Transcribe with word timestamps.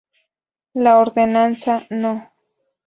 La 0.73 0.97
Ordenanza 0.97 1.85
No. 1.91 2.31